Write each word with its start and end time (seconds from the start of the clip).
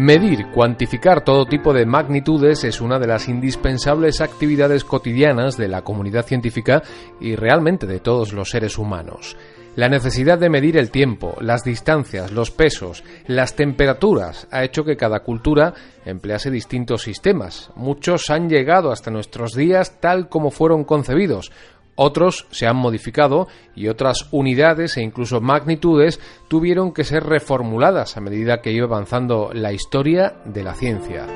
Medir, 0.00 0.46
cuantificar 0.52 1.24
todo 1.24 1.44
tipo 1.44 1.72
de 1.72 1.84
magnitudes 1.84 2.62
es 2.62 2.80
una 2.80 3.00
de 3.00 3.08
las 3.08 3.28
indispensables 3.28 4.20
actividades 4.20 4.84
cotidianas 4.84 5.56
de 5.56 5.66
la 5.66 5.82
comunidad 5.82 6.24
científica 6.24 6.84
y 7.20 7.34
realmente 7.34 7.84
de 7.84 7.98
todos 7.98 8.32
los 8.32 8.48
seres 8.48 8.78
humanos. 8.78 9.36
La 9.74 9.88
necesidad 9.88 10.38
de 10.38 10.50
medir 10.50 10.76
el 10.76 10.92
tiempo, 10.92 11.34
las 11.40 11.64
distancias, 11.64 12.30
los 12.30 12.52
pesos, 12.52 13.02
las 13.26 13.56
temperaturas 13.56 14.46
ha 14.52 14.62
hecho 14.62 14.84
que 14.84 14.96
cada 14.96 15.24
cultura 15.24 15.74
emplease 16.04 16.52
distintos 16.52 17.02
sistemas. 17.02 17.72
Muchos 17.74 18.30
han 18.30 18.48
llegado 18.48 18.92
hasta 18.92 19.10
nuestros 19.10 19.54
días 19.54 19.98
tal 19.98 20.28
como 20.28 20.52
fueron 20.52 20.84
concebidos, 20.84 21.50
otros 21.98 22.46
se 22.50 22.66
han 22.66 22.76
modificado 22.76 23.48
y 23.74 23.88
otras 23.88 24.28
unidades 24.30 24.96
e 24.96 25.02
incluso 25.02 25.40
magnitudes 25.40 26.20
tuvieron 26.46 26.92
que 26.92 27.04
ser 27.04 27.24
reformuladas 27.24 28.16
a 28.16 28.20
medida 28.20 28.62
que 28.62 28.72
iba 28.72 28.86
avanzando 28.86 29.50
la 29.52 29.72
historia 29.72 30.36
de 30.44 30.62
la 30.62 30.74
ciencia. 30.74 31.26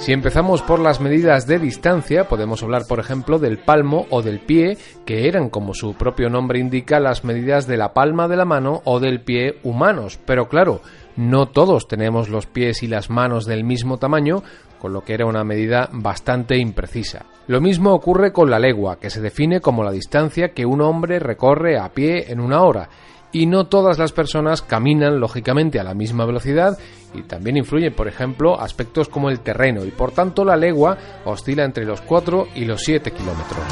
Si 0.00 0.14
empezamos 0.14 0.62
por 0.62 0.80
las 0.80 0.98
medidas 0.98 1.46
de 1.46 1.58
distancia, 1.58 2.26
podemos 2.26 2.62
hablar, 2.62 2.86
por 2.88 3.00
ejemplo, 3.00 3.38
del 3.38 3.58
palmo 3.58 4.06
o 4.08 4.22
del 4.22 4.40
pie, 4.40 4.78
que 5.04 5.28
eran, 5.28 5.50
como 5.50 5.74
su 5.74 5.92
propio 5.92 6.30
nombre 6.30 6.58
indica, 6.58 6.98
las 7.00 7.22
medidas 7.22 7.66
de 7.66 7.76
la 7.76 7.92
palma 7.92 8.26
de 8.26 8.36
la 8.36 8.46
mano 8.46 8.80
o 8.84 8.98
del 8.98 9.20
pie 9.20 9.58
humanos. 9.62 10.18
Pero 10.24 10.48
claro, 10.48 10.80
no 11.16 11.48
todos 11.48 11.86
tenemos 11.86 12.30
los 12.30 12.46
pies 12.46 12.82
y 12.82 12.86
las 12.86 13.10
manos 13.10 13.44
del 13.44 13.62
mismo 13.62 13.98
tamaño, 13.98 14.42
con 14.78 14.94
lo 14.94 15.02
que 15.02 15.12
era 15.12 15.26
una 15.26 15.44
medida 15.44 15.90
bastante 15.92 16.56
imprecisa. 16.56 17.26
Lo 17.46 17.60
mismo 17.60 17.92
ocurre 17.92 18.32
con 18.32 18.48
la 18.48 18.58
legua, 18.58 18.98
que 18.98 19.10
se 19.10 19.20
define 19.20 19.60
como 19.60 19.84
la 19.84 19.92
distancia 19.92 20.54
que 20.54 20.64
un 20.64 20.80
hombre 20.80 21.18
recorre 21.18 21.78
a 21.78 21.90
pie 21.90 22.32
en 22.32 22.40
una 22.40 22.62
hora 22.62 22.88
y 23.32 23.46
no 23.46 23.66
todas 23.66 23.98
las 23.98 24.12
personas 24.12 24.62
caminan 24.62 25.20
lógicamente 25.20 25.78
a 25.78 25.84
la 25.84 25.94
misma 25.94 26.26
velocidad 26.26 26.78
y 27.14 27.22
también 27.22 27.56
influyen, 27.56 27.94
por 27.94 28.08
ejemplo, 28.08 28.60
aspectos 28.60 29.08
como 29.08 29.30
el 29.30 29.40
terreno 29.40 29.84
y 29.84 29.90
por 29.90 30.12
tanto 30.12 30.44
la 30.44 30.56
legua 30.56 30.96
oscila 31.24 31.64
entre 31.64 31.84
los 31.84 32.00
4 32.00 32.48
y 32.54 32.64
los 32.64 32.82
7 32.82 33.10
kilómetros. 33.10 33.64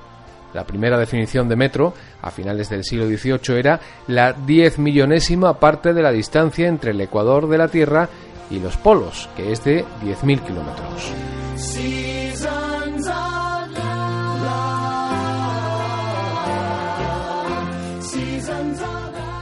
La 0.54 0.66
primera 0.66 1.00
definición 1.00 1.50
de 1.50 1.56
metro, 1.56 1.94
a 2.22 2.30
finales 2.30 2.70
del 2.70 2.84
siglo 2.84 3.08
XVIII, 3.08 3.58
era 3.58 3.80
la 4.08 4.34
diez 4.34 4.78
millonésima 4.78 5.60
parte 5.60 5.94
de 5.94 6.04
la 6.04 6.12
distancia 6.12 6.68
entre 6.68 6.92
el 6.92 7.02
ecuador 7.02 7.50
de 7.50 7.58
la 7.58 7.68
Tierra 7.68 8.08
y 8.50 8.60
los 8.60 8.78
polos, 8.78 9.30
que 9.36 9.52
es 9.52 9.64
de 9.64 9.86
10.000 10.04 10.40
kilómetros. 10.42 11.14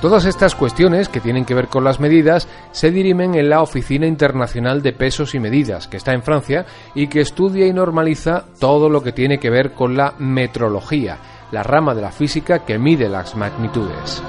Todas 0.01 0.25
estas 0.25 0.55
cuestiones 0.55 1.09
que 1.09 1.19
tienen 1.19 1.45
que 1.45 1.53
ver 1.53 1.67
con 1.67 1.83
las 1.83 1.99
medidas 1.99 2.47
se 2.71 2.89
dirimen 2.89 3.35
en 3.35 3.49
la 3.49 3.61
Oficina 3.61 4.07
Internacional 4.07 4.81
de 4.81 4.93
Pesos 4.93 5.35
y 5.35 5.39
Medidas, 5.39 5.87
que 5.87 5.97
está 5.97 6.13
en 6.13 6.23
Francia 6.23 6.65
y 6.95 7.05
que 7.05 7.21
estudia 7.21 7.67
y 7.67 7.73
normaliza 7.73 8.45
todo 8.59 8.89
lo 8.89 9.03
que 9.03 9.11
tiene 9.11 9.37
que 9.37 9.51
ver 9.51 9.73
con 9.73 9.95
la 9.95 10.15
metrología, 10.17 11.19
la 11.51 11.61
rama 11.61 11.93
de 11.93 12.01
la 12.01 12.11
física 12.11 12.65
que 12.65 12.79
mide 12.79 13.09
las 13.09 13.35
magnitudes. 13.35 14.23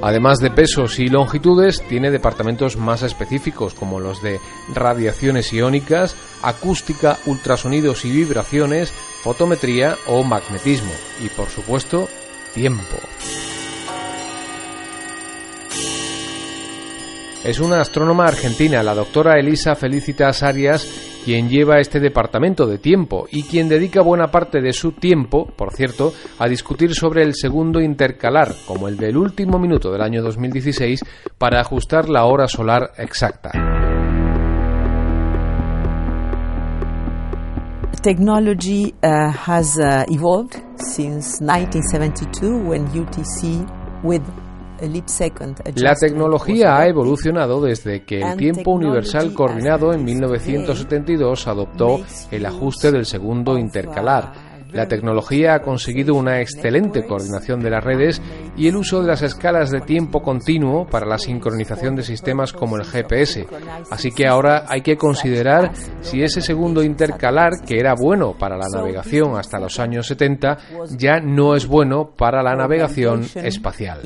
Además 0.00 0.38
de 0.38 0.50
pesos 0.50 0.98
y 0.98 1.08
longitudes, 1.08 1.82
tiene 1.88 2.10
departamentos 2.10 2.76
más 2.76 3.02
específicos 3.02 3.74
como 3.74 3.98
los 3.98 4.22
de 4.22 4.40
radiaciones 4.72 5.52
iónicas, 5.52 6.16
acústica, 6.42 7.18
ultrasonidos 7.26 8.04
y 8.04 8.12
vibraciones, 8.12 8.92
fotometría 9.22 9.96
o 10.06 10.22
magnetismo. 10.22 10.92
Y 11.22 11.28
por 11.28 11.48
supuesto, 11.48 12.08
tiempo. 12.54 12.96
Es 17.48 17.60
una 17.60 17.80
astrónoma 17.80 18.26
argentina, 18.26 18.82
la 18.82 18.92
doctora 18.92 19.38
Elisa 19.38 19.74
Felicitas 19.74 20.42
Arias, 20.42 20.86
quien 21.24 21.48
lleva 21.48 21.80
este 21.80 21.98
departamento 21.98 22.66
de 22.66 22.76
tiempo 22.76 23.26
y 23.32 23.44
quien 23.44 23.70
dedica 23.70 24.02
buena 24.02 24.30
parte 24.30 24.60
de 24.60 24.74
su 24.74 24.92
tiempo, 24.92 25.46
por 25.56 25.72
cierto, 25.72 26.12
a 26.38 26.46
discutir 26.46 26.94
sobre 26.94 27.22
el 27.22 27.34
segundo 27.34 27.80
intercalar, 27.80 28.54
como 28.66 28.86
el 28.86 28.98
del 28.98 29.16
último 29.16 29.58
minuto 29.58 29.90
del 29.90 30.02
año 30.02 30.22
2016, 30.22 31.02
para 31.38 31.62
ajustar 31.62 32.10
la 32.10 32.26
hora 32.26 32.48
solar 32.48 32.90
exacta. 32.98 33.50
Technology 38.02 38.94
uh, 39.02 39.32
has 39.32 39.78
uh, 39.78 40.04
evolved 40.10 40.62
since 40.76 41.40
1972 41.40 42.62
when 42.62 42.86
UTC 42.88 43.64
with 44.04 44.22
la 45.76 45.94
tecnología 45.94 46.76
ha 46.76 46.86
evolucionado 46.86 47.60
desde 47.60 48.04
que 48.04 48.20
el 48.20 48.36
tiempo 48.36 48.72
universal 48.72 49.32
coordinado 49.34 49.92
en 49.92 50.04
1972 50.04 51.46
adoptó 51.46 52.00
el 52.30 52.46
ajuste 52.46 52.92
del 52.92 53.06
segundo 53.06 53.58
intercalar 53.58 54.47
la 54.72 54.86
tecnología 54.86 55.54
ha 55.54 55.62
conseguido 55.62 56.14
una 56.14 56.40
excelente 56.40 57.06
coordinación 57.06 57.60
de 57.60 57.70
las 57.70 57.82
redes 57.82 58.20
y 58.56 58.68
el 58.68 58.76
uso 58.76 59.00
de 59.00 59.08
las 59.08 59.22
escalas 59.22 59.70
de 59.70 59.80
tiempo 59.80 60.20
continuo 60.20 60.86
para 60.86 61.06
la 61.06 61.18
sincronización 61.18 61.96
de 61.96 62.02
sistemas 62.02 62.52
como 62.52 62.76
el 62.76 62.84
GPS. 62.84 63.46
Así 63.90 64.10
que 64.10 64.26
ahora 64.26 64.64
hay 64.68 64.82
que 64.82 64.96
considerar 64.96 65.72
si 66.00 66.22
ese 66.22 66.40
segundo 66.40 66.82
intercalar, 66.82 67.62
que 67.66 67.78
era 67.78 67.94
bueno 67.94 68.34
para 68.38 68.56
la 68.56 68.66
navegación 68.72 69.36
hasta 69.36 69.58
los 69.58 69.78
años 69.78 70.06
70, 70.06 70.58
ya 70.96 71.20
no 71.20 71.54
es 71.54 71.66
bueno 71.66 72.10
para 72.16 72.42
la 72.42 72.54
navegación 72.54 73.24
espacial. 73.34 74.00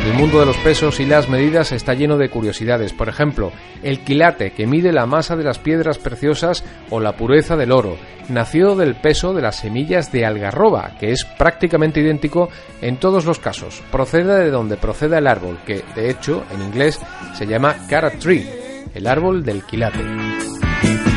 El 0.05 0.13
mundo 0.13 0.39
de 0.39 0.47
los 0.47 0.59
pesos 0.59 1.01
y 1.01 1.07
las 1.07 1.31
medidas 1.31 1.73
está 1.73 1.95
lleno 1.95 2.19
de 2.19 2.29
curiosidades. 2.29 2.93
Por 2.93 3.09
ejemplo, 3.09 3.53
el 3.83 4.01
quilate, 4.01 4.53
que 4.53 4.67
mide 4.67 4.93
la 4.93 5.07
masa 5.07 5.35
de 5.35 5.45
las 5.45 5.59
piedras 5.59 5.97
preciosas 5.97 6.63
o 6.91 7.01
la 7.01 7.17
pureza 7.17 7.57
del 7.57 7.73
oro, 7.73 7.97
nació 8.29 8.77
del 8.77 8.97
peso 8.97 9.33
de 9.33 9.41
las 9.41 9.57
semillas 9.57 10.13
de 10.13 10.27
algarroba, 10.27 10.93
que 11.01 11.11
es 11.13 11.25
prácticamente 11.39 12.01
idéntico 12.01 12.51
en 12.83 12.99
todos 12.99 13.25
los 13.25 13.39
casos. 13.39 13.83
Procede 13.91 14.45
de 14.45 14.51
donde 14.51 14.77
proceda 14.77 15.17
el 15.19 15.27
árbol, 15.27 15.59
que 15.67 15.83
de 15.95 16.11
hecho 16.11 16.45
en 16.53 16.61
inglés 16.61 17.01
se 17.35 17.47
llama 17.47 17.75
carrot 17.89 18.19
tree, 18.19 18.47
el 18.95 19.07
árbol 19.07 19.43
del 19.43 19.65
quilate. 19.65 21.14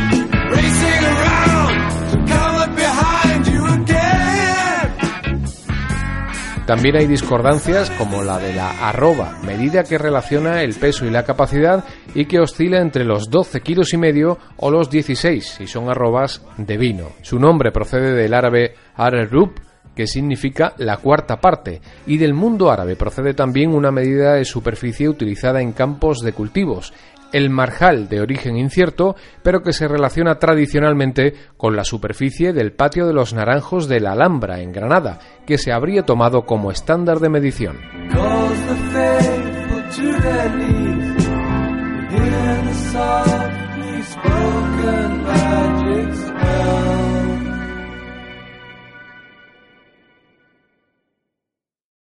También 6.68 6.98
hay 6.98 7.08
discordancias 7.08 7.90
como 7.92 8.24
la 8.24 8.40
de 8.40 8.54
la 8.54 8.90
arroba, 8.90 9.38
medida 9.46 9.86
que 9.86 9.98
relaciona 9.98 10.64
el 10.64 10.76
peso 10.76 11.06
y 11.06 11.10
la 11.10 11.24
capacidad 11.24 11.86
y 12.14 12.26
que 12.26 12.42
oscila 12.42 12.82
entre 12.82 13.06
los 13.06 13.30
12 13.30 13.62
kilos 13.62 13.94
y 13.94 13.98
medio 13.98 14.38
o 14.58 14.70
los 14.70 14.90
16 14.90 15.46
si 15.46 15.66
son 15.66 15.90
arrobas 15.90 16.46
de 16.58 16.76
vino. 16.76 17.12
Su 17.22 17.40
nombre 17.40 17.72
procede 17.72 18.14
del 18.14 18.34
árabe 18.34 18.76
arrub, 18.96 19.54
que 19.96 20.08
significa 20.08 20.74
la 20.78 20.98
cuarta 20.98 21.40
parte, 21.40 21.80
y 22.06 22.18
del 22.18 22.34
mundo 22.34 22.70
árabe 22.70 22.98
procede 22.98 23.34
también 23.34 23.74
una 23.74 23.90
medida 23.90 24.34
de 24.34 24.44
superficie 24.44 25.08
utilizada 25.08 25.62
en 25.62 25.72
campos 25.72 26.20
de 26.20 26.34
cultivos, 26.34 26.94
el 27.34 27.50
marjal 27.50 28.10
de 28.10 28.22
origen 28.22 28.58
incierto, 28.58 29.16
pero 29.44 29.62
que 29.62 29.74
se 29.74 29.88
relaciona 29.88 30.40
tradicionalmente 30.40 31.34
con 31.58 31.76
la 31.76 31.84
superficie 31.84 32.54
del 32.54 32.74
patio 32.74 33.06
de 33.08 33.14
los 33.14 33.34
Naranjos 33.34 33.88
de 33.88 34.00
la 34.00 34.14
Alhambra, 34.14 34.60
en 34.62 34.72
Granada, 34.72 35.20
que 35.46 35.58
se 35.58 35.72
habría 35.72 36.04
tomado 36.04 36.46
como 36.46 36.72
estándar 36.72 37.20
de 37.20 37.30
medición. 37.30 37.78